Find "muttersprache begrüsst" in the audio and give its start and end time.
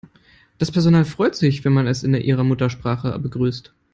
2.43-3.71